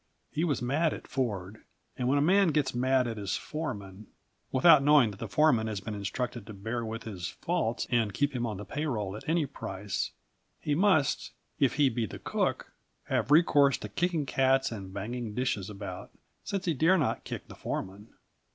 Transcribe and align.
He 0.31 0.43
was 0.43 0.63
mad 0.63 0.95
at 0.95 1.05
Ford; 1.07 1.63
and 1.95 2.07
when 2.07 2.17
a 2.17 2.23
man 2.23 2.47
gets 2.47 2.73
mad 2.73 3.05
at 3.05 3.17
his 3.17 3.37
foreman 3.37 4.07
without 4.51 4.81
knowing 4.81 5.11
that 5.11 5.19
the 5.19 5.27
foreman 5.27 5.67
has 5.67 5.79
been 5.79 5.93
instructed 5.93 6.47
to 6.47 6.55
bear 6.55 6.83
with 6.83 7.03
his 7.03 7.27
faults 7.27 7.85
and 7.91 8.11
keep 8.11 8.33
him 8.35 8.43
on 8.47 8.57
the 8.57 8.65
pay 8.65 8.87
roll 8.87 9.15
at 9.15 9.29
any 9.29 9.45
price 9.45 10.09
he 10.59 10.73
must, 10.73 11.33
if 11.59 11.75
he 11.75 11.87
be 11.87 12.07
the 12.07 12.17
cook, 12.17 12.73
have 13.09 13.29
recourse 13.29 13.77
to 13.77 13.89
kicking 13.89 14.25
cats 14.25 14.71
and 14.71 14.91
banging 14.91 15.35
dishes 15.35 15.69
about, 15.69 16.09
since 16.43 16.65
he 16.65 16.73
dare 16.73 16.97
not 16.97 17.23
kick 17.23 17.47
the 17.47 17.53
foreman. 17.53 18.11